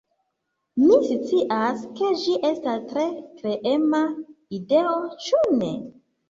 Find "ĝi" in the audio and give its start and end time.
2.21-2.37